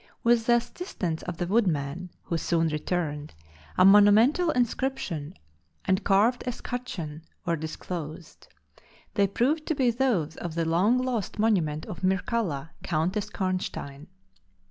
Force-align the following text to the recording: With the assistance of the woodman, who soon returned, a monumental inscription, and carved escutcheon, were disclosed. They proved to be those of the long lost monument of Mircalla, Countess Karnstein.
With 0.23 0.47
the 0.47 0.55
assistance 0.55 1.21
of 1.21 1.37
the 1.37 1.45
woodman, 1.45 2.09
who 2.23 2.35
soon 2.35 2.69
returned, 2.69 3.35
a 3.77 3.85
monumental 3.85 4.49
inscription, 4.49 5.35
and 5.85 6.03
carved 6.03 6.43
escutcheon, 6.47 7.21
were 7.45 7.55
disclosed. 7.55 8.47
They 9.13 9.27
proved 9.27 9.67
to 9.67 9.75
be 9.75 9.91
those 9.91 10.37
of 10.37 10.55
the 10.55 10.65
long 10.65 10.97
lost 10.97 11.37
monument 11.37 11.85
of 11.85 12.01
Mircalla, 12.03 12.71
Countess 12.81 13.29
Karnstein. 13.29 14.07